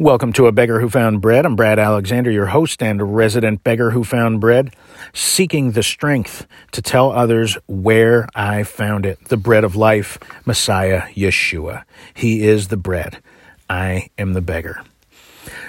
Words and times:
Welcome 0.00 0.32
to 0.32 0.48
A 0.48 0.52
Beggar 0.52 0.80
Who 0.80 0.88
Found 0.88 1.20
Bread. 1.20 1.46
I'm 1.46 1.54
Brad 1.54 1.78
Alexander, 1.78 2.28
your 2.28 2.46
host 2.46 2.82
and 2.82 3.14
resident 3.14 3.62
beggar 3.62 3.92
who 3.92 4.02
found 4.02 4.40
bread, 4.40 4.74
seeking 5.12 5.70
the 5.70 5.84
strength 5.84 6.48
to 6.72 6.82
tell 6.82 7.12
others 7.12 7.56
where 7.68 8.28
I 8.34 8.64
found 8.64 9.06
it. 9.06 9.24
The 9.26 9.36
bread 9.36 9.62
of 9.62 9.76
life, 9.76 10.18
Messiah 10.44 11.02
Yeshua. 11.14 11.84
He 12.12 12.42
is 12.42 12.66
the 12.66 12.76
bread. 12.76 13.22
I 13.70 14.08
am 14.18 14.32
the 14.32 14.40
beggar. 14.40 14.82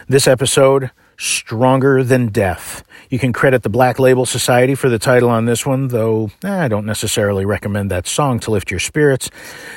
This 0.07 0.27
episode, 0.27 0.89
Stronger 1.17 2.03
Than 2.03 2.27
Death. 2.27 2.83
You 3.09 3.19
can 3.19 3.33
credit 3.33 3.63
the 3.63 3.69
Black 3.69 3.99
Label 3.99 4.25
Society 4.25 4.75
for 4.75 4.89
the 4.89 4.99
title 4.99 5.29
on 5.29 5.45
this 5.45 5.65
one, 5.65 5.87
though 5.87 6.31
eh, 6.43 6.63
I 6.63 6.67
don't 6.67 6.85
necessarily 6.85 7.45
recommend 7.45 7.91
that 7.91 8.07
song 8.07 8.39
to 8.41 8.51
lift 8.51 8.71
your 8.71 8.79
spirits. 8.79 9.29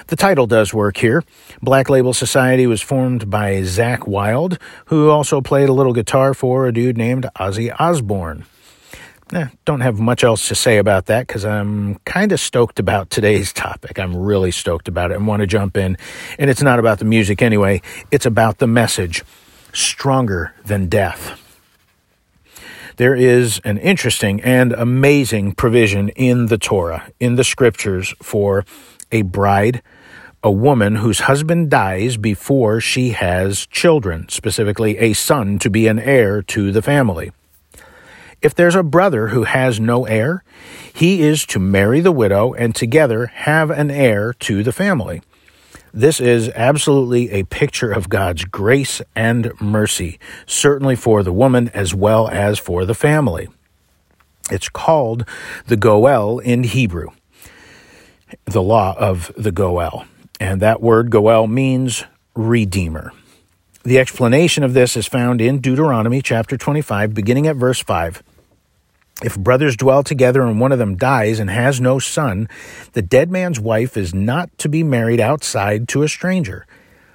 The 0.08 0.16
title 0.16 0.46
does 0.46 0.74
work 0.74 0.96
here. 0.96 1.22
Black 1.62 1.88
Label 1.88 2.14
Society 2.14 2.66
was 2.66 2.82
formed 2.82 3.30
by 3.30 3.56
Zakk 3.62 4.06
Wylde, 4.06 4.58
who 4.86 5.10
also 5.10 5.40
played 5.40 5.68
a 5.68 5.72
little 5.72 5.92
guitar 5.92 6.34
for 6.34 6.66
a 6.66 6.72
dude 6.72 6.96
named 6.96 7.26
Ozzy 7.38 7.74
Osbourne. 7.78 8.44
Eh, 9.32 9.48
don't 9.66 9.80
have 9.80 10.00
much 10.00 10.24
else 10.24 10.48
to 10.48 10.54
say 10.54 10.78
about 10.78 11.06
that 11.06 11.26
because 11.26 11.44
I'm 11.44 11.96
kind 12.06 12.32
of 12.32 12.40
stoked 12.40 12.78
about 12.78 13.10
today's 13.10 13.52
topic. 13.52 13.98
I'm 13.98 14.16
really 14.16 14.50
stoked 14.50 14.88
about 14.88 15.10
it 15.10 15.18
and 15.18 15.26
want 15.26 15.40
to 15.40 15.46
jump 15.46 15.76
in. 15.76 15.98
And 16.38 16.48
it's 16.48 16.62
not 16.62 16.78
about 16.78 16.98
the 16.98 17.04
music 17.04 17.42
anyway, 17.42 17.82
it's 18.10 18.24
about 18.24 18.58
the 18.58 18.66
message 18.66 19.22
stronger 19.72 20.54
than 20.64 20.88
death. 20.88 21.40
There 22.96 23.14
is 23.14 23.60
an 23.64 23.78
interesting 23.78 24.40
and 24.42 24.72
amazing 24.72 25.52
provision 25.52 26.08
in 26.10 26.46
the 26.46 26.58
Torah, 26.58 27.10
in 27.20 27.36
the 27.36 27.44
scriptures, 27.44 28.12
for 28.20 28.64
a 29.12 29.22
bride, 29.22 29.82
a 30.42 30.50
woman 30.50 30.96
whose 30.96 31.20
husband 31.20 31.70
dies 31.70 32.16
before 32.16 32.80
she 32.80 33.10
has 33.10 33.66
children, 33.66 34.28
specifically 34.28 34.98
a 34.98 35.12
son 35.12 35.58
to 35.60 35.70
be 35.70 35.86
an 35.86 35.98
heir 35.98 36.42
to 36.42 36.72
the 36.72 36.82
family. 36.82 37.30
If 38.40 38.54
there's 38.54 38.76
a 38.76 38.84
brother 38.84 39.28
who 39.28 39.44
has 39.44 39.80
no 39.80 40.04
heir, 40.04 40.44
he 40.92 41.22
is 41.22 41.44
to 41.46 41.58
marry 41.58 42.00
the 42.00 42.12
widow 42.12 42.52
and 42.52 42.74
together 42.74 43.26
have 43.26 43.70
an 43.70 43.90
heir 43.90 44.32
to 44.40 44.62
the 44.62 44.72
family. 44.72 45.22
This 45.98 46.20
is 46.20 46.48
absolutely 46.50 47.32
a 47.32 47.42
picture 47.42 47.90
of 47.90 48.08
God's 48.08 48.44
grace 48.44 49.02
and 49.16 49.50
mercy, 49.60 50.20
certainly 50.46 50.94
for 50.94 51.24
the 51.24 51.32
woman 51.32 51.70
as 51.70 51.92
well 51.92 52.28
as 52.28 52.60
for 52.60 52.84
the 52.84 52.94
family. 52.94 53.48
It's 54.48 54.68
called 54.68 55.24
the 55.66 55.76
Goel 55.76 56.38
in 56.38 56.62
Hebrew, 56.62 57.08
the 58.44 58.62
law 58.62 58.94
of 58.96 59.32
the 59.36 59.50
Goel. 59.50 60.04
And 60.38 60.62
that 60.62 60.80
word 60.80 61.10
Goel 61.10 61.48
means 61.48 62.04
redeemer. 62.36 63.12
The 63.82 63.98
explanation 63.98 64.62
of 64.62 64.74
this 64.74 64.96
is 64.96 65.08
found 65.08 65.40
in 65.40 65.58
Deuteronomy 65.58 66.22
chapter 66.22 66.56
25, 66.56 67.12
beginning 67.12 67.48
at 67.48 67.56
verse 67.56 67.82
5. 67.82 68.22
If 69.22 69.36
brothers 69.36 69.76
dwell 69.76 70.04
together 70.04 70.42
and 70.42 70.60
one 70.60 70.70
of 70.70 70.78
them 70.78 70.96
dies 70.96 71.40
and 71.40 71.50
has 71.50 71.80
no 71.80 71.98
son, 71.98 72.48
the 72.92 73.02
dead 73.02 73.30
man's 73.30 73.58
wife 73.58 73.96
is 73.96 74.14
not 74.14 74.56
to 74.58 74.68
be 74.68 74.82
married 74.84 75.18
outside 75.18 75.88
to 75.88 76.02
a 76.02 76.08
stranger. 76.08 76.66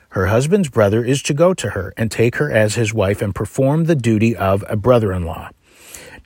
Her 0.09 0.27
husband's 0.27 0.69
brother 0.69 1.03
is 1.03 1.23
to 1.23 1.33
go 1.33 1.53
to 1.53 1.71
her 1.71 1.93
and 1.95 2.11
take 2.11 2.35
her 2.35 2.51
as 2.51 2.75
his 2.75 2.93
wife 2.93 3.21
and 3.21 3.33
perform 3.33 3.85
the 3.85 3.95
duty 3.95 4.35
of 4.35 4.63
a 4.67 4.75
brother 4.75 5.13
in 5.13 5.23
law. 5.23 5.49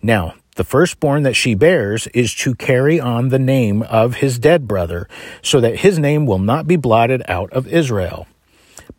Now, 0.01 0.33
the 0.55 0.63
firstborn 0.63 1.21
that 1.23 1.35
she 1.35 1.53
bears 1.53 2.07
is 2.07 2.33
to 2.35 2.55
carry 2.55 2.99
on 2.99 3.29
the 3.29 3.39
name 3.39 3.83
of 3.83 4.15
his 4.15 4.39
dead 4.39 4.67
brother, 4.67 5.07
so 5.43 5.61
that 5.61 5.79
his 5.79 5.99
name 5.99 6.25
will 6.25 6.39
not 6.39 6.67
be 6.67 6.75
blotted 6.75 7.21
out 7.27 7.53
of 7.53 7.67
Israel. 7.67 8.27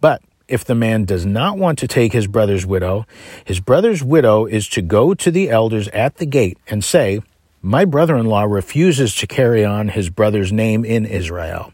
But 0.01 0.23
if 0.49 0.65
the 0.65 0.75
man 0.75 1.05
does 1.05 1.27
not 1.27 1.59
want 1.59 1.79
to 1.79 1.87
take 1.87 2.13
his 2.13 2.27
brother's 2.27 2.67
widow, 2.67 3.07
his 3.45 3.61
brother's 3.61 4.03
widow 4.03 4.47
is 4.47 4.67
to 4.71 4.83
go 4.83 5.15
to 5.15 5.31
the 5.31 5.51
elders 5.51 5.89
at 5.89 6.17
the 6.17 6.27
gate 6.27 6.59
and 6.67 6.83
say, 6.83 7.21
My 7.61 7.85
brother 7.85 8.17
in 8.17 8.27
law 8.27 8.45
refuses 8.45 9.15
to 9.17 9.27
carry 9.27 9.65
on 9.65 9.89
his 9.89 10.11
brother's 10.11 10.53
name 10.53 10.85
in 10.85 11.05
Israel. 11.05 11.73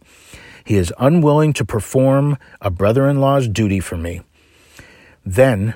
He 0.65 0.77
is 0.77 0.93
unwilling 0.99 1.53
to 1.55 1.65
perform 1.65 2.37
a 2.61 2.71
brother 2.71 3.09
in 3.09 3.21
law's 3.21 3.49
duty 3.49 3.81
for 3.81 3.97
me. 3.97 4.23
Then 5.25 5.75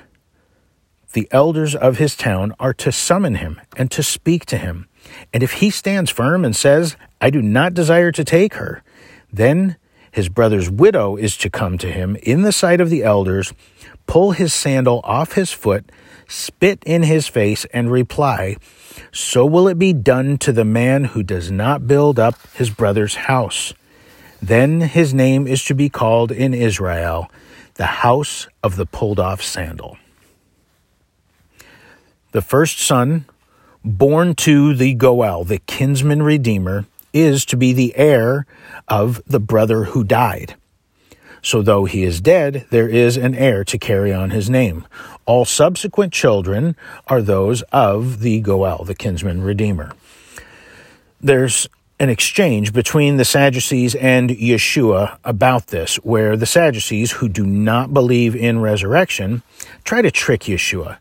the 1.13 1.27
elders 1.31 1.75
of 1.75 1.97
his 1.97 2.15
town 2.15 2.53
are 2.59 2.73
to 2.75 2.91
summon 2.91 3.35
him 3.35 3.59
and 3.77 3.89
to 3.91 4.03
speak 4.03 4.45
to 4.47 4.57
him. 4.57 4.87
And 5.33 5.41
if 5.41 5.53
he 5.53 5.69
stands 5.69 6.11
firm 6.11 6.43
and 6.43 6.55
says, 6.55 6.97
I 7.21 7.29
do 7.29 7.41
not 7.41 7.73
desire 7.73 8.11
to 8.11 8.23
take 8.23 8.55
her, 8.55 8.83
then 9.31 9.77
his 10.11 10.29
brother's 10.29 10.69
widow 10.69 11.15
is 11.15 11.37
to 11.37 11.49
come 11.49 11.77
to 11.77 11.91
him 11.91 12.15
in 12.23 12.41
the 12.41 12.51
sight 12.51 12.81
of 12.81 12.89
the 12.89 13.03
elders, 13.03 13.53
pull 14.07 14.31
his 14.31 14.53
sandal 14.53 15.01
off 15.03 15.33
his 15.33 15.51
foot, 15.51 15.91
spit 16.27 16.83
in 16.85 17.03
his 17.03 17.27
face, 17.27 17.65
and 17.73 17.91
reply, 17.91 18.57
So 19.11 19.45
will 19.45 19.67
it 19.67 19.79
be 19.79 19.93
done 19.93 20.37
to 20.39 20.51
the 20.51 20.65
man 20.65 21.05
who 21.05 21.23
does 21.23 21.51
not 21.51 21.87
build 21.87 22.19
up 22.19 22.35
his 22.53 22.69
brother's 22.69 23.15
house. 23.15 23.73
Then 24.41 24.81
his 24.81 25.13
name 25.13 25.47
is 25.47 25.63
to 25.65 25.75
be 25.75 25.89
called 25.89 26.31
in 26.31 26.53
Israel 26.53 27.29
the 27.75 27.85
house 27.85 28.47
of 28.61 28.75
the 28.75 28.85
pulled 28.85 29.19
off 29.19 29.41
sandal. 29.41 29.97
The 32.31 32.41
first 32.41 32.79
son, 32.79 33.25
born 33.85 34.35
to 34.35 34.75
the 34.75 34.93
Goel, 34.93 35.45
the 35.45 35.59
kinsman 35.59 36.21
redeemer, 36.21 36.85
is 37.13 37.45
to 37.45 37.57
be 37.57 37.73
the 37.73 37.95
heir 37.95 38.45
of 38.87 39.21
the 39.25 39.39
brother 39.39 39.85
who 39.85 40.03
died. 40.03 40.55
So, 41.41 41.61
though 41.61 41.85
he 41.85 42.03
is 42.03 42.19
dead, 42.19 42.65
there 42.69 42.89
is 42.89 43.15
an 43.15 43.33
heir 43.33 43.63
to 43.63 43.77
carry 43.77 44.13
on 44.13 44.31
his 44.31 44.49
name. 44.49 44.85
All 45.25 45.45
subsequent 45.45 46.11
children 46.11 46.75
are 47.07 47.21
those 47.21 47.61
of 47.71 48.19
the 48.19 48.41
Goel, 48.41 48.83
the 48.83 48.95
kinsman 48.95 49.41
redeemer. 49.41 49.93
There's 51.21 51.67
an 51.99 52.09
exchange 52.09 52.73
between 52.73 53.17
the 53.17 53.25
Sadducees 53.25 53.93
and 53.95 54.29
Yeshua 54.29 55.17
about 55.23 55.67
this, 55.67 55.95
where 55.97 56.37
the 56.37 56.45
Sadducees, 56.45 57.11
who 57.13 57.27
do 57.27 57.45
not 57.45 57.93
believe 57.93 58.35
in 58.35 58.59
resurrection, 58.59 59.43
try 59.83 60.01
to 60.01 60.11
trick 60.11 60.41
Yeshua. 60.41 60.97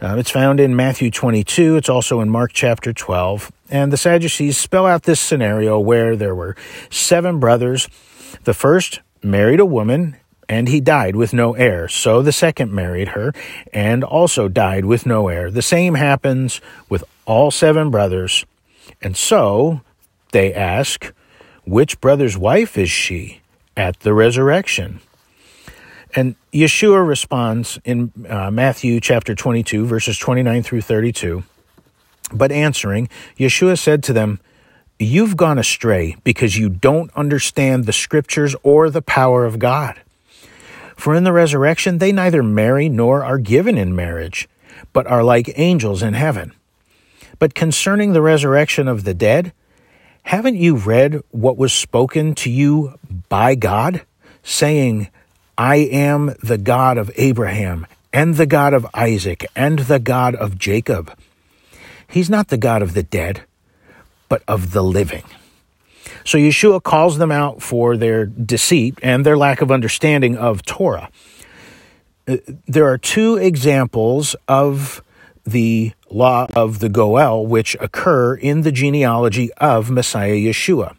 Uh, 0.00 0.16
it's 0.16 0.30
found 0.30 0.58
in 0.58 0.74
Matthew 0.74 1.12
22. 1.12 1.76
It's 1.76 1.88
also 1.88 2.20
in 2.20 2.28
Mark 2.28 2.52
chapter 2.52 2.92
12. 2.92 3.52
And 3.72 3.90
the 3.90 3.96
Sadducees 3.96 4.58
spell 4.58 4.84
out 4.84 5.04
this 5.04 5.18
scenario 5.18 5.80
where 5.80 6.14
there 6.14 6.34
were 6.34 6.54
seven 6.90 7.40
brothers. 7.40 7.88
The 8.44 8.52
first 8.52 9.00
married 9.22 9.60
a 9.60 9.66
woman 9.66 10.18
and 10.46 10.68
he 10.68 10.78
died 10.78 11.16
with 11.16 11.32
no 11.32 11.54
heir. 11.54 11.88
So 11.88 12.20
the 12.20 12.32
second 12.32 12.70
married 12.70 13.08
her 13.08 13.32
and 13.72 14.04
also 14.04 14.46
died 14.46 14.84
with 14.84 15.06
no 15.06 15.28
heir. 15.28 15.50
The 15.50 15.62
same 15.62 15.94
happens 15.94 16.60
with 16.90 17.02
all 17.24 17.50
seven 17.50 17.90
brothers. 17.90 18.44
And 19.00 19.16
so 19.16 19.80
they 20.32 20.52
ask, 20.52 21.10
which 21.64 21.98
brother's 21.98 22.36
wife 22.36 22.76
is 22.76 22.90
she 22.90 23.40
at 23.74 24.00
the 24.00 24.12
resurrection? 24.12 25.00
And 26.14 26.36
Yeshua 26.52 27.08
responds 27.08 27.78
in 27.86 28.12
uh, 28.28 28.50
Matthew 28.50 29.00
chapter 29.00 29.34
22, 29.34 29.86
verses 29.86 30.18
29 30.18 30.62
through 30.62 30.82
32. 30.82 31.44
But 32.32 32.52
answering, 32.52 33.08
Yeshua 33.38 33.78
said 33.78 34.02
to 34.04 34.12
them, 34.12 34.40
You've 34.98 35.36
gone 35.36 35.58
astray 35.58 36.16
because 36.22 36.56
you 36.56 36.68
don't 36.68 37.10
understand 37.16 37.84
the 37.84 37.92
scriptures 37.92 38.54
or 38.62 38.88
the 38.88 39.02
power 39.02 39.44
of 39.44 39.58
God. 39.58 40.00
For 40.96 41.14
in 41.14 41.24
the 41.24 41.32
resurrection 41.32 41.98
they 41.98 42.12
neither 42.12 42.42
marry 42.42 42.88
nor 42.88 43.24
are 43.24 43.38
given 43.38 43.76
in 43.76 43.96
marriage, 43.96 44.48
but 44.92 45.06
are 45.06 45.24
like 45.24 45.52
angels 45.56 46.02
in 46.02 46.14
heaven. 46.14 46.52
But 47.38 47.54
concerning 47.54 48.12
the 48.12 48.22
resurrection 48.22 48.86
of 48.86 49.02
the 49.02 49.14
dead, 49.14 49.52
haven't 50.24 50.56
you 50.56 50.76
read 50.76 51.20
what 51.32 51.56
was 51.56 51.72
spoken 51.72 52.36
to 52.36 52.50
you 52.50 52.98
by 53.28 53.56
God, 53.56 54.02
saying, 54.44 55.08
I 55.58 55.76
am 55.76 56.34
the 56.42 56.58
God 56.58 56.98
of 56.98 57.10
Abraham 57.16 57.86
and 58.12 58.36
the 58.36 58.46
God 58.46 58.74
of 58.74 58.86
Isaac 58.94 59.46
and 59.56 59.80
the 59.80 59.98
God 59.98 60.34
of 60.36 60.58
Jacob. 60.58 61.12
He's 62.12 62.28
not 62.28 62.48
the 62.48 62.58
God 62.58 62.82
of 62.82 62.92
the 62.92 63.02
dead, 63.02 63.42
but 64.28 64.42
of 64.46 64.72
the 64.72 64.82
living. 64.82 65.24
So 66.24 66.36
Yeshua 66.36 66.82
calls 66.82 67.16
them 67.16 67.32
out 67.32 67.62
for 67.62 67.96
their 67.96 68.26
deceit 68.26 68.98
and 69.02 69.24
their 69.24 69.36
lack 69.36 69.62
of 69.62 69.72
understanding 69.72 70.36
of 70.36 70.62
Torah. 70.62 71.08
Uh, 72.28 72.36
there 72.68 72.86
are 72.86 72.98
two 72.98 73.36
examples 73.36 74.36
of 74.46 75.02
the 75.44 75.92
law 76.10 76.46
of 76.54 76.80
the 76.80 76.90
Goel 76.90 77.46
which 77.46 77.76
occur 77.80 78.34
in 78.34 78.60
the 78.60 78.72
genealogy 78.72 79.50
of 79.54 79.90
Messiah 79.90 80.36
Yeshua, 80.36 80.94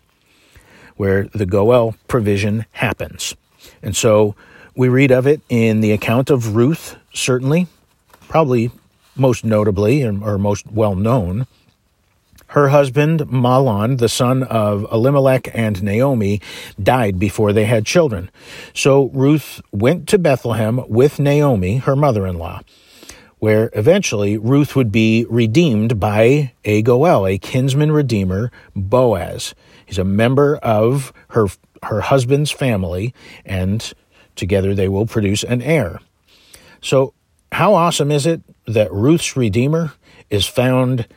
where 0.97 1.25
the 1.25 1.45
Goel 1.45 1.95
provision 2.07 2.65
happens. 2.71 3.35
And 3.83 3.95
so 3.95 4.35
we 4.75 4.89
read 4.89 5.11
of 5.11 5.27
it 5.27 5.41
in 5.47 5.81
the 5.81 5.91
account 5.91 6.31
of 6.31 6.55
Ruth, 6.55 6.97
certainly, 7.13 7.67
probably 8.27 8.71
most 9.15 9.43
notably 9.45 10.03
or 10.03 10.37
most 10.37 10.71
well 10.71 10.95
known. 10.95 11.47
her 12.53 12.69
husband 12.69 13.21
Mahlon, 13.21 13.97
the 13.97 14.07
son 14.07 14.43
of 14.43 14.85
Elimelech 14.91 15.49
and 15.55 15.81
Naomi, 15.81 16.39
died 16.81 17.17
before 17.17 17.51
they 17.51 17.65
had 17.65 17.83
children. 17.83 18.29
So 18.75 19.09
Ruth 19.09 19.59
went 19.71 20.07
to 20.09 20.19
Bethlehem 20.19 20.81
with 20.87 21.19
Naomi, 21.19 21.77
her 21.77 21.95
mother 21.95 22.27
in 22.27 22.37
law, 22.37 22.61
where 23.39 23.71
eventually 23.73 24.37
Ruth 24.37 24.75
would 24.75 24.91
be 24.91 25.25
redeemed 25.29 25.99
by 25.99 26.53
a 26.63 26.83
Goel, 26.83 27.25
a 27.25 27.39
kinsman 27.39 27.91
redeemer, 27.91 28.51
Boaz. 28.75 29.55
He's 29.83 29.97
a 29.97 30.03
member 30.03 30.57
of 30.57 31.11
her, 31.29 31.47
her 31.81 32.01
husband's 32.01 32.51
family, 32.51 33.15
and 33.47 33.93
together 34.35 34.75
they 34.75 34.87
will 34.87 35.07
produce 35.07 35.43
an 35.43 35.63
heir. 35.63 35.99
So, 36.81 37.15
how 37.53 37.75
awesome 37.75 38.11
is 38.11 38.25
it 38.25 38.41
that 38.65 38.91
Ruth's 38.91 39.37
Redeemer 39.37 39.93
is 40.29 40.47
found 40.47 41.07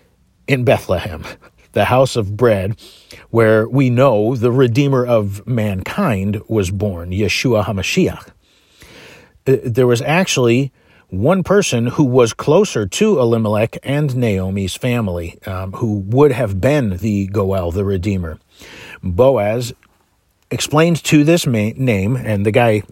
in 0.47 0.65
Bethlehem, 0.65 1.25
the 1.73 1.87
house 1.87 2.17
of 2.17 2.37
bread, 2.37 2.79
where 3.31 3.69
we 3.69 3.91
know 3.91 4.37
the 4.37 4.53
Redeemer 4.53 5.05
of 5.05 5.47
mankind 5.47 6.41
was 6.49 6.71
born, 6.71 7.11
Yeshua 7.11 7.65
HaMashiach. 7.65 8.29
Uh, 9.47 9.57
there 9.65 9.87
was 9.87 10.03
actually 10.03 10.73
one 11.09 11.43
person 11.43 11.87
who 11.87 12.05
was 12.05 12.33
closer 12.33 12.87
to 12.87 13.19
Elimelech 13.19 13.79
and 13.83 14.17
Naomi's 14.17 14.75
family, 14.75 15.39
um, 15.47 15.73
who 15.73 16.01
would 16.01 16.33
have 16.33 16.61
been 16.61 16.97
the 16.99 17.27
Goel, 17.29 17.71
the 17.71 17.85
Redeemer. 17.85 18.39
Boaz 19.03 19.73
explained 20.51 21.03
to 21.05 21.25
this 21.25 21.47
ma- 21.47 21.73
name, 21.77 22.17
and 22.17 22.45
the 22.45 22.51
guy 22.51 22.83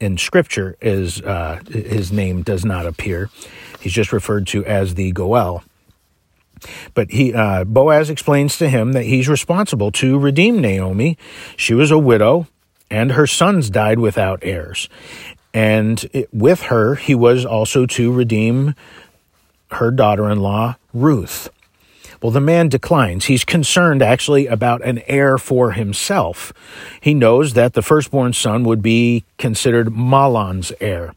in 0.00 0.18
Scripture 0.18 0.76
is 0.80 1.20
uh, 1.22 1.60
his 1.68 2.12
name 2.12 2.42
does 2.42 2.64
not 2.64 2.86
appear. 2.86 3.30
He's 3.80 3.92
just 3.92 4.12
referred 4.12 4.46
to 4.48 4.64
as 4.64 4.94
the 4.94 5.12
Goel. 5.12 5.62
But 6.94 7.10
he, 7.10 7.34
uh, 7.34 7.64
Boaz 7.64 8.10
explains 8.10 8.56
to 8.58 8.68
him 8.68 8.92
that 8.92 9.04
he's 9.04 9.28
responsible 9.28 9.90
to 9.92 10.18
redeem 10.18 10.60
Naomi. 10.60 11.18
She 11.56 11.74
was 11.74 11.90
a 11.90 11.98
widow, 11.98 12.46
and 12.90 13.12
her 13.12 13.26
sons 13.26 13.70
died 13.70 13.98
without 13.98 14.40
heirs. 14.42 14.88
And 15.52 16.04
it, 16.12 16.32
with 16.32 16.62
her, 16.62 16.94
he 16.94 17.14
was 17.14 17.44
also 17.44 17.86
to 17.86 18.12
redeem 18.12 18.74
her 19.72 19.90
daughter 19.90 20.30
in 20.30 20.40
law, 20.40 20.76
Ruth. 20.92 21.48
Well, 22.22 22.30
the 22.30 22.40
man 22.40 22.68
declines. 22.68 23.24
He's 23.24 23.44
concerned 23.44 24.00
actually 24.00 24.46
about 24.46 24.84
an 24.84 25.02
heir 25.08 25.38
for 25.38 25.72
himself. 25.72 26.52
He 27.00 27.14
knows 27.14 27.54
that 27.54 27.72
the 27.72 27.82
firstborn 27.82 28.32
son 28.32 28.62
would 28.62 28.80
be 28.80 29.24
considered 29.38 29.92
Mahlon's 29.92 30.72
heir. 30.80 31.14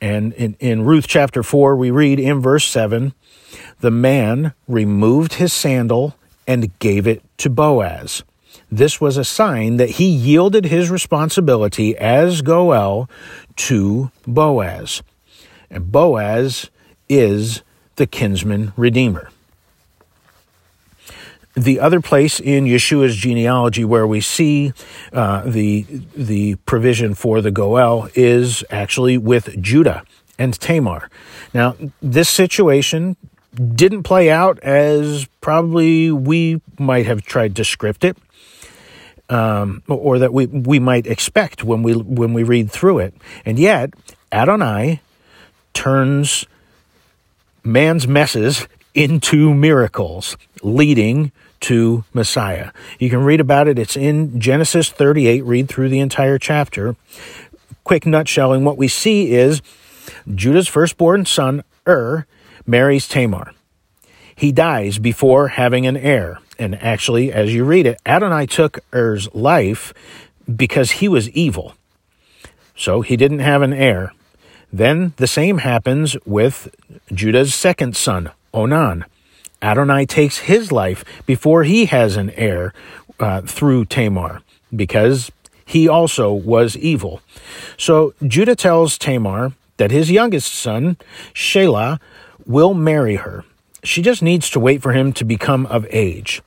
And 0.00 0.32
in, 0.34 0.56
in 0.60 0.84
Ruth 0.84 1.08
chapter 1.08 1.42
4, 1.42 1.74
we 1.74 1.90
read 1.90 2.20
in 2.20 2.40
verse 2.40 2.66
7 2.66 3.14
the 3.80 3.90
man 3.90 4.52
removed 4.68 5.34
his 5.34 5.52
sandal 5.52 6.14
and 6.46 6.78
gave 6.78 7.06
it 7.06 7.22
to 7.38 7.50
Boaz. 7.50 8.22
This 8.70 9.00
was 9.00 9.16
a 9.16 9.24
sign 9.24 9.76
that 9.76 9.90
he 9.90 10.06
yielded 10.06 10.66
his 10.66 10.90
responsibility 10.90 11.96
as 11.96 12.42
Goel 12.42 13.08
to 13.56 14.10
Boaz. 14.26 15.02
And 15.70 15.90
Boaz 15.90 16.70
is 17.08 17.62
the 17.96 18.06
kinsman 18.06 18.72
redeemer. 18.76 19.30
The 21.56 21.80
other 21.80 22.02
place 22.02 22.38
in 22.38 22.66
Yeshua's 22.66 23.16
genealogy 23.16 23.82
where 23.82 24.06
we 24.06 24.20
see 24.20 24.74
uh, 25.10 25.40
the 25.46 25.86
the 26.14 26.56
provision 26.66 27.14
for 27.14 27.40
the 27.40 27.50
Goel 27.50 28.10
is 28.14 28.62
actually 28.68 29.16
with 29.16 29.60
Judah 29.62 30.04
and 30.38 30.52
Tamar. 30.60 31.08
Now, 31.54 31.74
this 32.02 32.28
situation 32.28 33.16
didn't 33.54 34.02
play 34.02 34.30
out 34.30 34.58
as 34.60 35.26
probably 35.40 36.12
we 36.12 36.60
might 36.78 37.06
have 37.06 37.22
tried 37.22 37.56
to 37.56 37.64
script 37.64 38.04
it, 38.04 38.18
um, 39.30 39.82
or 39.88 40.18
that 40.18 40.34
we 40.34 40.44
we 40.44 40.78
might 40.78 41.06
expect 41.06 41.64
when 41.64 41.82
we 41.82 41.94
when 41.94 42.34
we 42.34 42.42
read 42.42 42.70
through 42.70 42.98
it. 42.98 43.14
And 43.46 43.58
yet, 43.58 43.94
Adonai 44.30 45.00
turns 45.72 46.44
man's 47.64 48.06
messes 48.06 48.68
into 48.94 49.54
miracles, 49.54 50.36
leading 50.62 51.32
to 51.60 52.04
Messiah. 52.12 52.70
You 52.98 53.10
can 53.10 53.24
read 53.24 53.40
about 53.40 53.68
it. 53.68 53.78
It's 53.78 53.96
in 53.96 54.40
Genesis 54.40 54.90
38. 54.90 55.44
Read 55.44 55.68
through 55.68 55.88
the 55.88 56.00
entire 56.00 56.38
chapter. 56.38 56.96
Quick 57.84 58.06
nutshell. 58.06 58.52
And 58.52 58.64
What 58.64 58.76
we 58.76 58.88
see 58.88 59.32
is 59.32 59.62
Judah's 60.34 60.68
firstborn 60.68 61.24
son, 61.26 61.62
Ur, 61.88 62.26
marries 62.66 63.08
Tamar. 63.08 63.52
He 64.34 64.52
dies 64.52 64.98
before 64.98 65.48
having 65.48 65.86
an 65.86 65.96
heir. 65.96 66.38
And 66.58 66.74
actually, 66.82 67.32
as 67.32 67.54
you 67.54 67.64
read 67.64 67.86
it, 67.86 68.00
Adonai 68.04 68.46
took 68.46 68.80
Er's 68.94 69.32
life 69.34 69.94
because 70.54 70.92
he 70.92 71.08
was 71.08 71.30
evil. 71.30 71.74
So 72.76 73.00
he 73.00 73.16
didn't 73.16 73.38
have 73.40 73.62
an 73.62 73.72
heir. 73.72 74.12
Then 74.72 75.14
the 75.16 75.26
same 75.26 75.58
happens 75.58 76.16
with 76.26 76.68
Judah's 77.12 77.54
second 77.54 77.96
son, 77.96 78.30
Onan. 78.52 79.04
Adonai 79.66 80.06
takes 80.06 80.38
his 80.38 80.70
life 80.70 81.04
before 81.26 81.64
he 81.64 81.86
has 81.86 82.16
an 82.16 82.30
heir 82.30 82.72
uh, 83.18 83.40
through 83.40 83.84
Tamar 83.86 84.40
because 84.74 85.32
he 85.64 85.88
also 85.88 86.32
was 86.32 86.76
evil. 86.76 87.20
So 87.76 88.14
Judah 88.24 88.54
tells 88.54 88.96
Tamar 88.96 89.54
that 89.78 89.90
his 89.90 90.08
youngest 90.08 90.54
son, 90.54 90.96
Shelah, 91.34 91.98
will 92.46 92.74
marry 92.74 93.16
her. 93.16 93.44
She 93.82 94.02
just 94.02 94.22
needs 94.22 94.48
to 94.50 94.60
wait 94.60 94.82
for 94.82 94.92
him 94.92 95.12
to 95.14 95.24
become 95.24 95.66
of 95.66 95.84
age. 95.90 96.42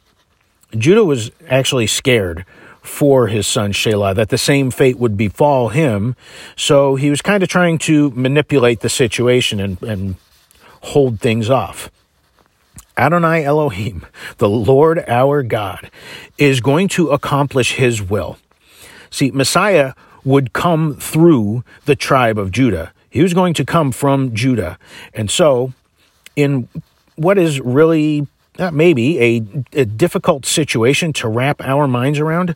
Judah 0.72 1.04
was 1.04 1.30
actually 1.50 1.88
scared 1.88 2.46
for 2.82 3.28
his 3.28 3.46
son 3.46 3.74
Shelah 3.74 4.16
that 4.16 4.30
the 4.30 4.38
same 4.38 4.72
fate 4.72 4.98
would 4.98 5.18
befall 5.18 5.70
him, 5.70 6.16
so 6.56 6.96
he 6.96 7.10
was 7.10 7.22
kind 7.22 7.44
of 7.44 7.50
trying 7.50 7.78
to 7.80 8.12
manipulate 8.12 8.80
the 8.80 8.90
situation 8.90 9.60
and, 9.60 9.84
and 9.84 10.16
hold 10.82 11.20
things 11.20 11.50
off. 11.50 11.92
Adonai 12.98 13.44
Elohim, 13.44 14.06
the 14.38 14.50
Lord 14.50 15.04
our 15.08 15.44
God, 15.44 15.90
is 16.38 16.60
going 16.60 16.88
to 16.90 17.10
accomplish 17.10 17.74
his 17.74 18.02
will. 18.02 18.38
See, 19.10 19.32
Messiah 19.32 19.94
would 20.24 20.54
come 20.54 20.96
through 20.96 21.64
the 21.86 21.96
tribe 21.96 22.38
of 22.38 22.52
Judah. 22.52 22.94
He 23.10 23.22
was 23.22 23.34
going 23.34 23.54
to 23.56 23.66
come 23.66 23.92
from 23.92 24.36
Judah. 24.36 24.78
And 25.14 25.32
so, 25.32 25.74
in 26.36 26.68
what 27.16 27.38
is 27.38 27.60
really 27.60 28.28
uh, 28.60 28.72
maybe 28.72 29.20
a, 29.20 29.36
a 29.74 29.86
difficult 29.86 30.46
situation 30.46 31.14
to 31.14 31.28
wrap 31.28 31.62
our 31.62 31.88
minds 31.88 32.20
around, 32.20 32.56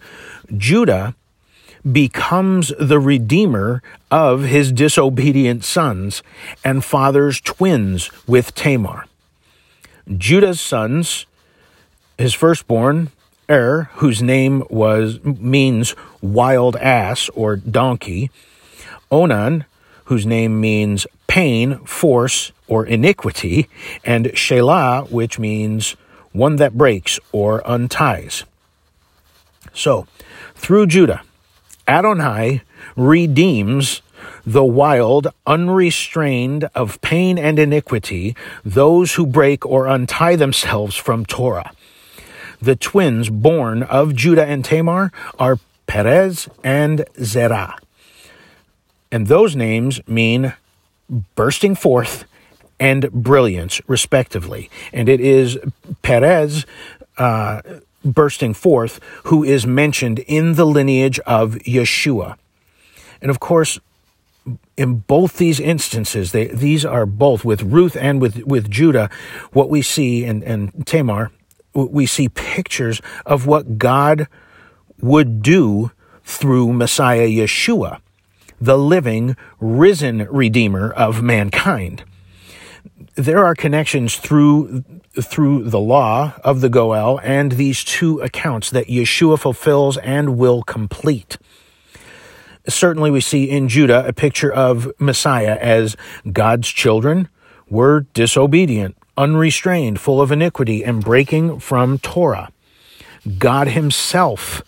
Judah 0.55 1.15
becomes 1.89 2.71
the 2.79 2.99
redeemer 2.99 3.81
of 4.09 4.43
his 4.43 4.71
disobedient 4.71 5.63
sons 5.63 6.23
and 6.63 6.83
fathers 6.83 7.41
twins 7.41 8.09
with 8.27 8.53
Tamar. 8.55 9.05
Judah's 10.17 10.59
sons, 10.59 11.25
his 12.17 12.33
firstborn, 12.33 13.11
Er, 13.49 13.89
whose 13.95 14.21
name 14.21 14.63
was 14.69 15.21
means 15.23 15.95
wild 16.21 16.77
ass 16.77 17.29
or 17.29 17.57
donkey, 17.57 18.31
Onan, 19.11 19.65
whose 20.05 20.25
name 20.25 20.61
means 20.61 21.05
pain, 21.27 21.77
force, 21.79 22.51
or 22.67 22.85
iniquity, 22.85 23.67
and 24.05 24.27
Shelah, 24.27 25.11
which 25.11 25.39
means 25.39 25.97
one 26.31 26.55
that 26.55 26.77
breaks 26.77 27.19
or 27.31 27.61
unties. 27.69 28.45
So, 29.73 30.07
through 30.55 30.87
Judah, 30.87 31.21
Adonai 31.87 32.61
redeems 32.95 34.02
the 34.45 34.63
wild, 34.63 35.27
unrestrained 35.45 36.69
of 36.75 36.99
pain 37.01 37.37
and 37.37 37.59
iniquity, 37.59 38.35
those 38.63 39.13
who 39.13 39.25
break 39.25 39.65
or 39.65 39.87
untie 39.87 40.35
themselves 40.35 40.95
from 40.95 41.25
Torah. 41.25 41.71
The 42.61 42.75
twins 42.75 43.29
born 43.29 43.83
of 43.83 44.15
Judah 44.15 44.45
and 44.45 44.63
Tamar 44.63 45.11
are 45.37 45.59
Perez 45.87 46.47
and 46.63 47.05
Zerah. 47.21 47.77
And 49.11 49.27
those 49.27 49.55
names 49.55 50.01
mean 50.07 50.53
bursting 51.35 51.75
forth 51.75 52.25
and 52.79 53.11
brilliance, 53.11 53.81
respectively. 53.87 54.69
And 54.91 55.07
it 55.07 55.19
is 55.19 55.57
Perez 56.01 56.65
uh, 57.17 57.61
bursting 58.03 58.53
forth 58.53 58.99
who 59.25 59.43
is 59.43 59.65
mentioned 59.65 60.19
in 60.19 60.55
the 60.55 60.65
lineage 60.65 61.19
of 61.19 61.53
Yeshua. 61.65 62.37
And 63.21 63.29
of 63.29 63.39
course, 63.39 63.79
in 64.75 64.99
both 64.99 65.37
these 65.37 65.59
instances, 65.59 66.31
they, 66.31 66.47
these 66.47 66.85
are 66.85 67.05
both 67.05 67.45
with 67.45 67.61
Ruth 67.61 67.95
and 67.95 68.19
with, 68.21 68.43
with 68.43 68.69
Judah, 68.69 69.09
what 69.51 69.69
we 69.69 69.81
see, 69.81 70.23
and, 70.25 70.43
and 70.43 70.85
Tamar, 70.85 71.31
we 71.73 72.05
see 72.05 72.29
pictures 72.29 73.01
of 73.25 73.45
what 73.45 73.77
God 73.77 74.27
would 74.99 75.41
do 75.41 75.91
through 76.23 76.73
Messiah 76.73 77.27
Yeshua, 77.27 77.99
the 78.59 78.77
living, 78.77 79.35
risen 79.59 80.27
Redeemer 80.29 80.91
of 80.91 81.21
mankind. 81.21 82.03
there 83.15 83.45
are 83.45 83.55
connections 83.55 84.15
through 84.17 84.83
through 85.21 85.69
the 85.69 85.79
law 85.79 86.33
of 86.43 86.61
the 86.61 86.69
Goel 86.69 87.19
and 87.21 87.51
these 87.51 87.83
two 87.83 88.19
accounts 88.21 88.71
that 88.71 88.87
Yeshua 88.87 89.37
fulfills 89.37 89.97
and 89.97 90.37
will 90.37 90.63
complete. 90.63 91.37
Certainly, 92.67 93.11
we 93.11 93.21
see 93.21 93.49
in 93.49 93.67
Judah 93.67 94.05
a 94.07 94.13
picture 94.13 94.51
of 94.51 94.91
Messiah 94.99 95.57
as 95.59 95.97
God's 96.31 96.69
children 96.69 97.29
were 97.69 98.01
disobedient, 98.13 98.97
unrestrained, 99.17 99.99
full 99.99 100.21
of 100.21 100.31
iniquity, 100.31 100.83
and 100.83 101.03
breaking 101.03 101.59
from 101.59 101.99
Torah. 101.99 102.49
God 103.37 103.69
Himself 103.69 104.61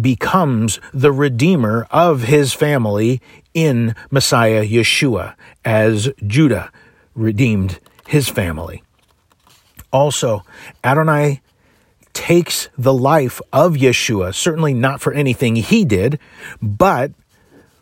becomes 0.00 0.80
the 0.92 1.12
Redeemer 1.12 1.86
of 1.90 2.24
His 2.24 2.52
family 2.52 3.20
in 3.54 3.94
Messiah 4.10 4.64
Yeshua 4.64 5.34
as 5.64 6.10
Judah 6.26 6.70
redeemed 7.14 7.80
his 8.06 8.28
family. 8.28 8.82
Also, 9.92 10.44
Adonai 10.84 11.40
takes 12.16 12.70
the 12.78 12.94
life 12.94 13.42
of 13.52 13.74
Yeshua, 13.74 14.34
certainly 14.34 14.72
not 14.72 15.02
for 15.02 15.12
anything 15.12 15.54
he 15.54 15.84
did, 15.84 16.18
but 16.62 17.12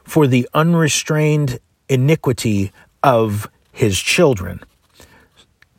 for 0.03 0.27
the 0.27 0.49
unrestrained 0.53 1.61
iniquity 1.89 2.73
of 3.01 3.49
his 3.71 3.99
children. 4.01 4.61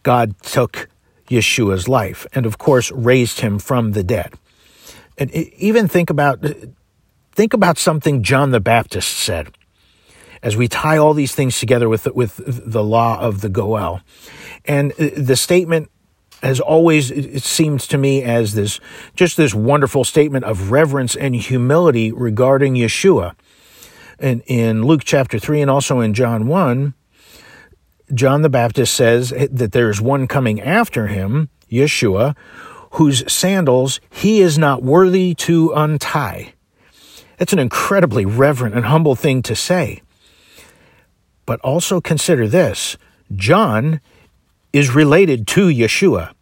God 0.04 0.42
took 0.42 0.88
Yeshua's 1.28 1.90
life 1.90 2.26
and 2.32 2.46
of 2.46 2.58
course 2.58 2.92
raised 2.94 3.42
him 3.42 3.60
from 3.60 3.92
the 3.92 4.04
dead. 4.04 4.34
And 5.18 5.30
even 5.32 5.90
think 5.90 6.10
about 6.10 6.40
think 7.34 7.54
about 7.54 7.78
something 7.78 8.24
John 8.24 8.52
the 8.52 8.62
Baptist 8.62 9.10
said 9.10 9.52
as 10.42 10.56
we 10.56 10.70
tie 10.70 10.98
all 10.98 11.14
these 11.14 11.36
things 11.36 11.60
together 11.60 11.90
with 11.90 12.04
the, 12.04 12.14
with 12.14 12.40
the 12.46 12.84
law 12.84 13.20
of 13.20 13.42
the 13.42 13.50
Goel. 13.50 14.00
And 14.64 14.94
uh, 14.94 15.10
the 15.18 15.36
statement 15.36 15.90
has 16.44 16.60
always 16.60 17.12
it 17.12 17.44
seems 17.44 17.88
to 17.88 17.98
me 17.98 18.22
as 18.22 18.54
this 18.54 18.80
just 19.16 19.38
this 19.38 19.54
wonderful 19.54 20.04
statement 20.04 20.46
of 20.46 20.72
reverence 20.72 21.16
and 21.16 21.36
humility 21.36 22.12
regarding 22.12 22.76
Yeshua. 22.76 23.36
And 24.20 24.42
in 24.46 24.84
Luke 24.84 25.02
chapter 25.04 25.40
3 25.40 25.62
and 25.62 25.72
also 25.72 26.00
in 26.00 26.14
John 26.14 26.48
1, 26.48 26.94
John 28.14 28.42
the 28.44 28.50
Baptist 28.50 28.94
says 28.94 29.30
that 29.30 29.72
there's 29.72 30.00
one 30.00 30.28
coming 30.28 30.62
after 30.62 31.08
him, 31.08 31.50
Yeshua, 31.70 32.36
whose 32.92 33.30
sandals 33.32 34.00
he 34.10 34.42
is 34.42 34.58
not 34.58 34.84
worthy 34.84 35.34
to 35.34 35.74
untie. 35.74 36.54
That's 37.38 37.54
an 37.54 37.60
incredibly 37.60 38.26
reverent 38.26 38.76
and 38.76 38.86
humble 38.86 39.16
thing 39.16 39.42
to 39.44 39.56
say. 39.56 40.02
But 41.46 41.60
also 41.62 42.00
consider 42.00 42.48
this 42.48 42.98
John 43.36 44.00
is 44.76 44.94
related 44.94 45.48
to 45.48 45.68
Yeshua, 45.68 46.34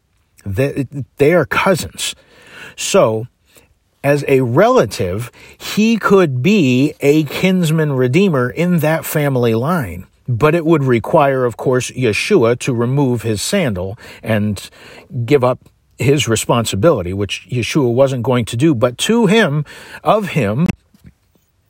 they, 0.43 1.33
are 1.33 1.45
cousins. 1.45 2.15
So, 2.75 3.27
as 4.03 4.25
a 4.27 4.41
relative, 4.41 5.31
he 5.55 5.97
could 5.97 6.41
be 6.41 6.95
a 6.99 7.25
kinsman 7.25 7.93
redeemer 7.93 8.49
in 8.49 8.79
that 8.79 9.05
family 9.05 9.53
line. 9.53 10.07
But 10.27 10.55
it 10.55 10.65
would 10.65 10.83
require, 10.83 11.45
of 11.45 11.57
course, 11.57 11.91
Yeshua 11.91 12.57
to 12.59 12.73
remove 12.73 13.21
his 13.21 13.39
sandal 13.39 13.99
and 14.23 14.67
give 15.25 15.43
up 15.43 15.69
his 15.99 16.27
responsibility, 16.27 17.13
which 17.13 17.47
Yeshua 17.51 17.93
wasn't 17.93 18.23
going 18.23 18.45
to 18.45 18.57
do. 18.57 18.73
But 18.73 18.97
to 18.99 19.27
him, 19.27 19.63
of 20.03 20.29
him, 20.29 20.65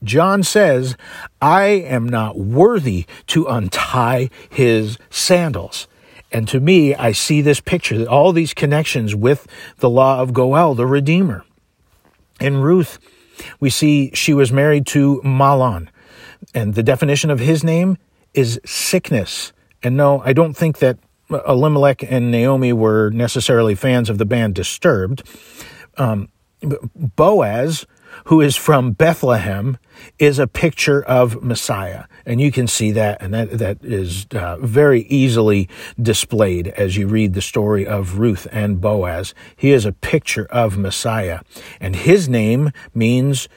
John 0.01 0.43
says, 0.43 0.95
I 1.41 1.65
am 1.65 2.07
not 2.07 2.39
worthy 2.39 3.05
to 3.27 3.47
untie 3.47 4.29
his 4.49 4.97
sandals. 5.09 5.87
And 6.33 6.47
to 6.47 6.59
me, 6.59 6.95
I 6.95 7.11
see 7.11 7.41
this 7.41 7.61
picture, 7.61 8.05
all 8.05 8.33
these 8.33 8.55
connections 8.55 9.15
with 9.15 9.47
the 9.77 9.89
law 9.89 10.19
of 10.19 10.33
Goel, 10.33 10.73
the 10.73 10.87
Redeemer. 10.87 11.45
In 12.41 12.57
Ruth, 12.57 12.97
we 13.59 13.69
see 13.69 14.09
she 14.15 14.33
was 14.33 14.51
married 14.51 14.87
to 14.87 15.21
Mahlon, 15.23 15.89
and 16.55 16.73
the 16.73 16.81
definition 16.81 17.29
of 17.29 17.39
his 17.39 17.63
name 17.63 17.97
is 18.33 18.59
sickness. 18.65 19.53
And 19.83 19.95
no, 19.95 20.21
I 20.25 20.33
don't 20.33 20.55
think 20.55 20.79
that 20.79 20.97
Elimelech 21.29 22.03
and 22.03 22.31
Naomi 22.31 22.73
were 22.73 23.11
necessarily 23.11 23.75
fans 23.75 24.09
of 24.09 24.17
the 24.17 24.25
band 24.25 24.55
Disturbed. 24.55 25.21
Um, 25.97 26.29
Boaz 26.95 27.85
who 28.25 28.41
is 28.41 28.55
from 28.55 28.91
Bethlehem, 28.91 29.77
is 30.19 30.39
a 30.39 30.47
picture 30.47 31.03
of 31.03 31.43
Messiah. 31.43 32.05
And 32.25 32.39
you 32.39 32.51
can 32.51 32.67
see 32.67 32.91
that, 32.91 33.21
and 33.21 33.33
that, 33.33 33.51
that 33.51 33.77
is 33.83 34.25
uh, 34.31 34.57
very 34.57 35.01
easily 35.03 35.69
displayed 36.01 36.69
as 36.69 36.97
you 36.97 37.07
read 37.07 37.33
the 37.33 37.41
story 37.41 37.85
of 37.85 38.19
Ruth 38.19 38.47
and 38.51 38.79
Boaz. 38.79 39.33
He 39.55 39.71
is 39.71 39.85
a 39.85 39.91
picture 39.91 40.45
of 40.45 40.77
Messiah. 40.77 41.41
And 41.79 41.95
his 41.95 42.29
name 42.29 42.71
means 42.93 43.49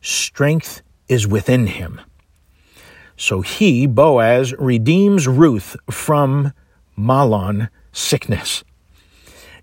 strength 0.00 0.82
is 1.08 1.26
within 1.26 1.66
him. 1.66 2.00
So 3.16 3.40
he, 3.40 3.86
Boaz, 3.86 4.52
redeems 4.58 5.26
Ruth 5.26 5.76
from 5.90 6.52
Mahlon 6.98 7.68
sickness. 7.92 8.62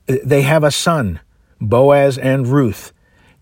They 0.05 0.41
have 0.41 0.63
a 0.63 0.71
son, 0.71 1.19
Boaz 1.61 2.17
and 2.17 2.47
Ruth, 2.47 2.91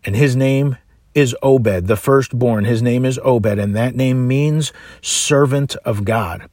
and 0.03 0.15
his 0.15 0.35
name 0.35 0.77
is 1.13 1.35
Obed, 1.41 1.87
the 1.87 1.95
firstborn. 1.95 2.65
His 2.65 2.81
name 2.81 3.05
is 3.05 3.19
Obed, 3.23 3.59
and 3.59 3.75
that 3.75 3.95
name 3.95 4.27
means 4.27 4.71
servant 5.01 5.75
of 5.85 6.05
God. 6.05 6.49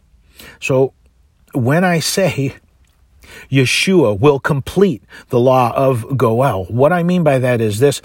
So 0.60 0.92
when 1.52 1.84
I 1.84 2.00
say 2.00 2.56
Yeshua 3.50 4.18
will 4.18 4.40
complete 4.40 5.02
the 5.28 5.40
law 5.40 5.72
of 5.74 6.16
Goel, 6.16 6.64
what 6.66 6.92
I 6.92 7.02
mean 7.02 7.22
by 7.22 7.38
that 7.38 7.60
is 7.60 7.78
this. 7.78 8.00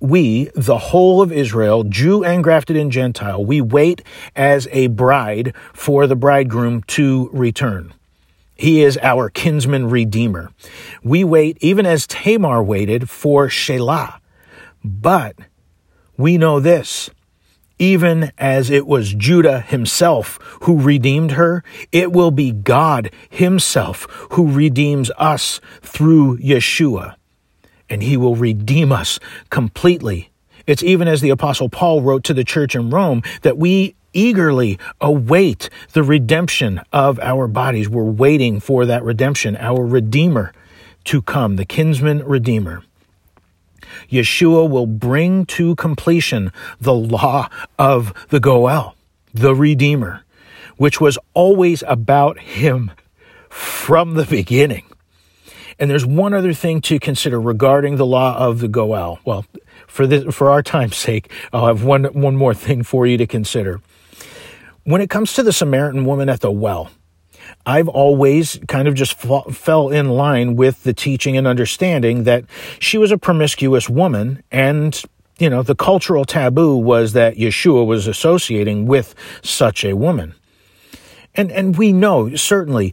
We, 0.00 0.48
the 0.54 0.78
whole 0.78 1.20
of 1.22 1.32
Israel, 1.32 1.82
Jew 1.82 2.22
and 2.22 2.44
grafted 2.44 2.76
in 2.76 2.88
Gentile, 2.88 3.44
we 3.44 3.60
wait 3.60 4.00
as 4.36 4.68
a 4.70 4.86
bride 4.86 5.54
for 5.72 6.06
the 6.06 6.14
bridegroom 6.14 6.84
to 6.84 7.28
return. 7.32 7.92
He 8.54 8.82
is 8.82 8.96
our 9.02 9.28
kinsman 9.28 9.90
redeemer. 9.90 10.52
We 11.02 11.24
wait, 11.24 11.58
even 11.60 11.84
as 11.84 12.06
Tamar 12.06 12.62
waited 12.62 13.10
for 13.10 13.48
Shelah. 13.48 14.20
But 14.84 15.36
we 16.16 16.38
know 16.38 16.60
this. 16.60 17.10
Even 17.78 18.32
as 18.38 18.70
it 18.70 18.86
was 18.86 19.14
Judah 19.14 19.60
himself 19.60 20.38
who 20.62 20.80
redeemed 20.80 21.32
her, 21.32 21.62
it 21.92 22.10
will 22.10 22.32
be 22.32 22.50
God 22.50 23.10
himself 23.30 24.06
who 24.32 24.50
redeems 24.50 25.12
us 25.16 25.60
through 25.80 26.38
Yeshua. 26.38 27.14
And 27.88 28.02
he 28.02 28.16
will 28.16 28.34
redeem 28.34 28.90
us 28.90 29.20
completely. 29.50 30.30
It's 30.66 30.82
even 30.82 31.06
as 31.08 31.20
the 31.20 31.30
apostle 31.30 31.68
Paul 31.68 32.02
wrote 32.02 32.24
to 32.24 32.34
the 32.34 32.44
church 32.44 32.74
in 32.74 32.90
Rome 32.90 33.22
that 33.42 33.56
we 33.56 33.94
eagerly 34.12 34.78
await 35.00 35.70
the 35.92 36.02
redemption 36.02 36.80
of 36.92 37.20
our 37.20 37.46
bodies. 37.46 37.88
We're 37.88 38.02
waiting 38.04 38.58
for 38.58 38.86
that 38.86 39.04
redemption, 39.04 39.56
our 39.56 39.84
Redeemer 39.84 40.52
to 41.04 41.22
come, 41.22 41.56
the 41.56 41.64
kinsman 41.64 42.24
Redeemer. 42.24 42.82
Yeshua 44.10 44.68
will 44.68 44.86
bring 44.86 45.46
to 45.46 45.74
completion 45.76 46.52
the 46.80 46.94
law 46.94 47.48
of 47.78 48.12
the 48.28 48.40
Goel, 48.40 48.94
the 49.34 49.54
Redeemer, 49.54 50.24
which 50.76 51.00
was 51.00 51.18
always 51.34 51.82
about 51.86 52.38
him 52.38 52.90
from 53.48 54.14
the 54.14 54.24
beginning. 54.24 54.84
And 55.78 55.88
there's 55.88 56.06
one 56.06 56.34
other 56.34 56.52
thing 56.52 56.80
to 56.82 56.98
consider 56.98 57.40
regarding 57.40 57.96
the 57.96 58.06
law 58.06 58.36
of 58.36 58.58
the 58.60 58.68
Goel. 58.68 59.20
Well, 59.24 59.46
for 59.86 60.06
this, 60.06 60.34
for 60.34 60.50
our 60.50 60.62
time's 60.62 60.96
sake, 60.96 61.30
I'll 61.52 61.66
have 61.66 61.84
one, 61.84 62.04
one 62.04 62.36
more 62.36 62.54
thing 62.54 62.82
for 62.82 63.06
you 63.06 63.16
to 63.16 63.26
consider. 63.26 63.80
When 64.84 65.00
it 65.00 65.10
comes 65.10 65.34
to 65.34 65.42
the 65.42 65.52
Samaritan 65.52 66.04
woman 66.04 66.28
at 66.28 66.40
the 66.40 66.50
well, 66.50 66.90
I've 67.66 67.88
always 67.88 68.58
kind 68.68 68.88
of 68.88 68.94
just 68.94 69.24
f- 69.24 69.54
fell 69.54 69.88
in 69.88 70.10
line 70.10 70.56
with 70.56 70.82
the 70.82 70.92
teaching 70.92 71.36
and 71.36 71.46
understanding 71.46 72.24
that 72.24 72.44
she 72.78 72.98
was 72.98 73.10
a 73.10 73.18
promiscuous 73.18 73.88
woman 73.88 74.42
and 74.50 75.00
you 75.38 75.48
know, 75.48 75.62
the 75.62 75.76
cultural 75.76 76.24
taboo 76.24 76.76
was 76.76 77.12
that 77.12 77.36
Yeshua 77.36 77.86
was 77.86 78.08
associating 78.08 78.86
with 78.86 79.14
such 79.42 79.84
a 79.84 79.94
woman. 79.94 80.34
And, 81.38 81.52
and 81.52 81.78
we 81.78 81.92
know 81.92 82.34
certainly 82.34 82.92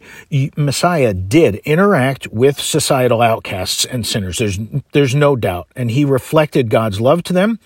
Messiah 0.56 1.16
did 1.16 1.56
interact 1.66 2.28
with 2.28 2.60
societal 2.60 3.24
outcasts 3.24 3.86
and 3.86 4.06
sinners. 4.06 4.38
There's, 4.38 4.60
there's 4.92 5.16
no 5.16 5.36
doubt. 5.36 5.68
And 5.76 5.90
he 5.90 6.06
reflected 6.06 6.70
God's 6.70 7.02
love 7.02 7.24
to 7.24 7.34
them 7.34 7.60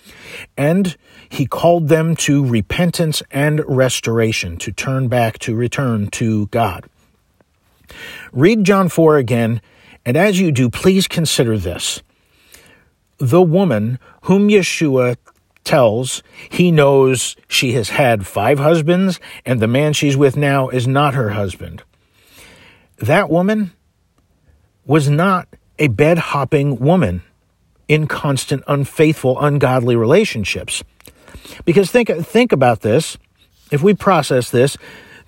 and 0.55 0.95
he 1.27 1.45
called 1.45 1.89
them 1.89 2.15
to 2.15 2.45
repentance 2.45 3.21
and 3.29 3.61
restoration, 3.67 4.55
to 4.59 4.71
turn 4.71 5.09
back, 5.09 5.37
to 5.39 5.53
return 5.53 6.07
to 6.11 6.47
God. 6.47 6.85
Read 8.31 8.63
John 8.63 8.87
4 8.87 9.17
again, 9.17 9.61
and 10.05 10.15
as 10.15 10.39
you 10.39 10.49
do, 10.49 10.69
please 10.69 11.09
consider 11.09 11.57
this. 11.57 12.01
The 13.17 13.41
woman 13.41 13.99
whom 14.23 14.47
Yeshua 14.47 15.17
tells 15.63 16.23
he 16.49 16.71
knows 16.71 17.35
she 17.47 17.73
has 17.73 17.89
had 17.89 18.25
five 18.25 18.59
husbands, 18.59 19.19
and 19.45 19.59
the 19.59 19.67
man 19.67 19.93
she's 19.93 20.17
with 20.17 20.35
now 20.35 20.69
is 20.69 20.87
not 20.87 21.13
her 21.13 21.31
husband. 21.31 21.83
that 22.99 23.29
woman 23.29 23.71
was 24.85 25.09
not 25.09 25.47
a 25.77 25.87
bed 25.87 26.17
hopping 26.17 26.79
woman 26.79 27.21
in 27.87 28.07
constant, 28.07 28.63
unfaithful, 28.67 29.39
ungodly 29.39 29.95
relationships. 29.95 30.83
Because 31.65 31.89
think, 31.89 32.09
think 32.09 32.51
about 32.51 32.81
this. 32.81 33.17
If 33.71 33.81
we 33.81 33.93
process 33.93 34.49
this, 34.49 34.77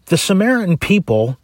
the 0.06 0.18
Samaritan 0.18 0.78
people 0.78 1.38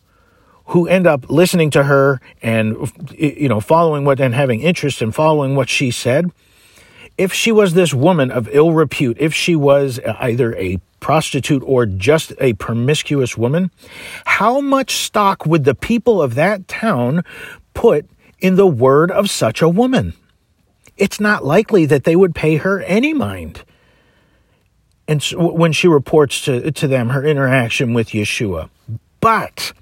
who 0.65 0.87
end 0.87 1.07
up 1.07 1.29
listening 1.29 1.69
to 1.71 1.83
her 1.83 2.19
and, 2.41 2.75
you 3.17 3.47
know, 3.47 3.59
following 3.59 4.03
what 4.03 4.19
and 4.19 4.33
having 4.33 4.61
interest 4.61 5.01
in 5.01 5.11
following 5.11 5.55
what 5.55 5.69
she 5.69 5.91
said, 5.91 6.29
if 7.17 7.33
she 7.33 7.51
was 7.51 7.73
this 7.73 7.93
woman 7.93 8.31
of 8.31 8.47
ill 8.51 8.73
repute, 8.73 9.17
if 9.19 9.33
she 9.33 9.55
was 9.55 9.99
either 10.19 10.55
a 10.55 10.79
prostitute 10.99 11.63
or 11.65 11.85
just 11.85 12.33
a 12.39 12.53
promiscuous 12.53 13.37
woman, 13.37 13.71
how 14.25 14.61
much 14.61 14.97
stock 14.97 15.45
would 15.45 15.63
the 15.63 15.75
people 15.75 16.21
of 16.21 16.35
that 16.35 16.67
town 16.67 17.23
put 17.73 18.07
in 18.39 18.55
the 18.55 18.67
word 18.67 19.11
of 19.11 19.29
such 19.29 19.61
a 19.61 19.69
woman? 19.69 20.13
It's 20.95 21.19
not 21.19 21.43
likely 21.43 21.85
that 21.85 22.03
they 22.03 22.15
would 22.15 22.35
pay 22.35 22.57
her 22.57 22.81
any 22.81 23.13
mind. 23.13 23.63
And 25.07 25.23
so 25.23 25.51
when 25.51 25.71
she 25.71 25.87
reports 25.87 26.41
to, 26.45 26.71
to 26.71 26.87
them 26.87 27.09
her 27.09 27.23
interaction 27.23 27.93
with 27.93 28.09
Yeshua. 28.09 28.69
But 29.21 29.73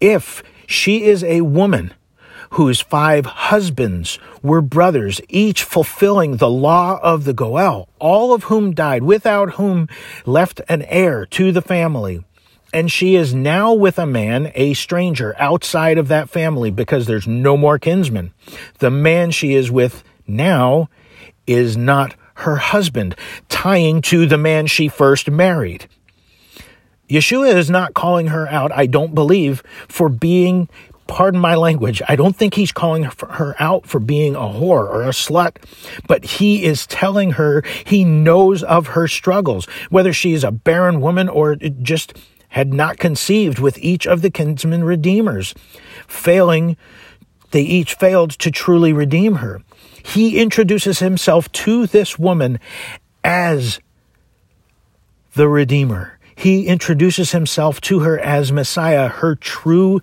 if 0.00 0.42
she 0.66 1.04
is 1.04 1.24
a 1.24 1.40
woman 1.40 1.94
whose 2.50 2.80
five 2.80 3.26
husbands 3.26 4.18
were 4.42 4.60
brothers, 4.60 5.20
each 5.28 5.62
fulfilling 5.62 6.36
the 6.36 6.50
law 6.50 6.98
of 7.02 7.24
the 7.24 7.32
Goel, 7.32 7.88
all 7.98 8.34
of 8.34 8.44
whom 8.44 8.74
died, 8.74 9.02
without 9.02 9.52
whom 9.52 9.88
left 10.26 10.60
an 10.68 10.82
heir 10.82 11.26
to 11.26 11.52
the 11.52 11.62
family. 11.62 12.24
And 12.72 12.90
she 12.90 13.16
is 13.16 13.34
now 13.34 13.72
with 13.72 13.98
a 13.98 14.06
man, 14.06 14.52
a 14.54 14.74
stranger, 14.74 15.34
outside 15.38 15.98
of 15.98 16.08
that 16.08 16.30
family 16.30 16.70
because 16.70 17.06
there's 17.06 17.26
no 17.26 17.56
more 17.56 17.78
kinsmen. 17.78 18.32
The 18.78 18.90
man 18.90 19.30
she 19.30 19.54
is 19.54 19.70
with 19.70 20.04
now 20.26 20.88
is 21.46 21.76
not 21.76 22.14
her 22.34 22.56
husband, 22.56 23.16
tying 23.48 24.02
to 24.02 24.26
the 24.26 24.38
man 24.38 24.66
she 24.66 24.88
first 24.88 25.30
married. 25.30 25.88
Yeshua 27.08 27.54
is 27.54 27.68
not 27.68 27.92
calling 27.92 28.28
her 28.28 28.48
out, 28.48 28.70
I 28.72 28.86
don't 28.86 29.16
believe, 29.16 29.64
for 29.88 30.08
being 30.08 30.68
pardon 31.10 31.40
my 31.40 31.56
language, 31.56 32.00
I 32.06 32.14
don't 32.14 32.36
think 32.36 32.54
he's 32.54 32.70
calling 32.70 33.02
her 33.02 33.56
out 33.58 33.84
for 33.84 33.98
being 33.98 34.36
a 34.36 34.42
whore 34.42 34.88
or 34.88 35.02
a 35.02 35.08
slut, 35.08 35.56
but 36.06 36.24
he 36.24 36.62
is 36.62 36.86
telling 36.86 37.32
her 37.32 37.64
he 37.84 38.04
knows 38.04 38.62
of 38.62 38.86
her 38.86 39.08
struggles, 39.08 39.66
whether 39.90 40.12
she 40.12 40.34
is 40.34 40.44
a 40.44 40.52
barren 40.52 41.00
woman 41.00 41.28
or 41.28 41.56
just 41.56 42.16
had 42.50 42.72
not 42.72 42.98
conceived 42.98 43.58
with 43.58 43.76
each 43.78 44.06
of 44.06 44.22
the 44.22 44.30
kinsman 44.30 44.84
redeemers, 44.84 45.52
failing, 46.06 46.76
they 47.50 47.62
each 47.62 47.94
failed 47.94 48.30
to 48.38 48.52
truly 48.52 48.92
redeem 48.92 49.36
her. 49.36 49.60
He 50.04 50.38
introduces 50.38 51.00
himself 51.00 51.50
to 51.52 51.88
this 51.88 52.20
woman 52.20 52.60
as 53.24 53.80
the 55.34 55.48
Redeemer 55.48 56.20
he 56.40 56.68
introduces 56.68 57.32
himself 57.32 57.82
to 57.82 57.98
her 57.98 58.18
as 58.18 58.50
Messiah, 58.50 59.08
her 59.08 59.34
true 59.36 60.00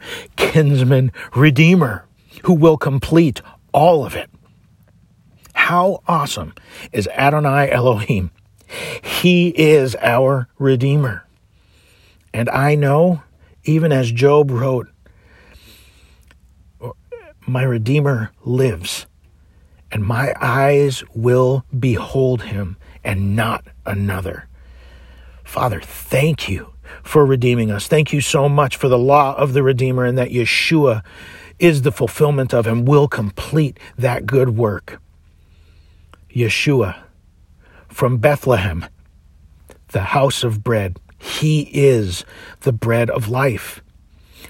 kinsman 0.47 1.11
redeemer, 1.35 2.05
who 2.43 2.53
will 2.53 2.77
complete 2.77 3.41
all 3.73 4.05
of 4.05 4.15
it. 4.15 4.29
How 5.53 6.01
awesome 6.07 6.53
is 6.93 7.07
Adonai 7.09 7.69
Elohim? 7.69 8.31
He 9.03 9.49
is 9.49 9.95
our 10.01 10.47
Redeemer. 10.57 11.25
And 12.33 12.49
I 12.49 12.75
know, 12.75 13.23
even 13.65 13.91
as 13.91 14.11
Job 14.11 14.51
wrote, 14.51 14.87
my 17.45 17.63
Redeemer 17.63 18.31
lives, 18.43 19.05
and 19.91 20.03
my 20.03 20.33
eyes 20.39 21.03
will 21.13 21.65
behold 21.77 22.43
him 22.43 22.77
and 23.03 23.35
not 23.35 23.65
another. 23.85 24.47
Father, 25.43 25.81
thank 25.81 26.49
you 26.49 26.73
for 27.03 27.25
redeeming 27.25 27.71
us. 27.71 27.87
Thank 27.87 28.13
you 28.13 28.21
so 28.21 28.47
much 28.47 28.75
for 28.75 28.87
the 28.87 28.97
law 28.97 29.35
of 29.35 29.53
the 29.53 29.63
Redeemer 29.63 30.05
and 30.05 30.17
that 30.17 30.29
Yeshua 30.29 31.03
is 31.59 31.81
the 31.81 31.91
fulfillment 31.91 32.53
of 32.53 32.67
and 32.67 32.87
will 32.87 33.07
complete 33.07 33.79
that 33.97 34.25
good 34.25 34.57
work. 34.57 35.01
Yeshua 36.33 36.95
from 37.87 38.17
Bethlehem, 38.17 38.85
the 39.87 40.01
house 40.01 40.43
of 40.43 40.63
bread. 40.63 40.99
He 41.17 41.61
is 41.73 42.25
the 42.61 42.73
bread 42.73 43.09
of 43.09 43.27
life. 43.27 43.81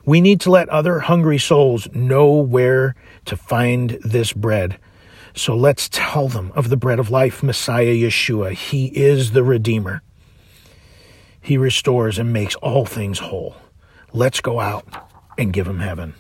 We 0.06 0.20
need 0.20 0.42
to 0.42 0.52
let 0.52 0.68
other 0.70 1.00
hungry 1.00 1.38
souls 1.38 1.88
know 1.94 2.32
where 2.32 2.96
to 3.26 3.38
find 3.38 3.92
this 4.04 4.34
bread. 4.34 4.80
So 5.34 5.56
let's 5.56 5.88
tell 5.90 6.28
them 6.28 6.52
of 6.56 6.70
the 6.70 6.78
bread 6.78 7.00
of 7.00 7.10
life, 7.10 7.42
Messiah 7.42 7.94
Yeshua. 7.94 8.54
He 8.54 8.88
is 8.88 9.32
the 9.32 9.44
Redeemer. 9.44 10.02
He 11.48 11.58
restores 11.58 12.20
and 12.20 12.34
makes 12.34 12.56
all 12.56 12.84
things 12.86 13.20
whole. 13.20 13.56
Let's 14.12 14.42
go 14.42 14.60
out 14.60 14.84
and 15.38 15.54
give 15.54 15.66
him 15.66 15.80
heaven. 15.80 16.14